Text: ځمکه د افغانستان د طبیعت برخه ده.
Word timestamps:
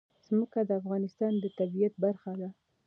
ځمکه 0.27 0.59
د 0.65 0.71
افغانستان 0.81 1.33
د 1.39 1.45
طبیعت 1.57 1.93
برخه 2.03 2.31
ده. 2.41 2.49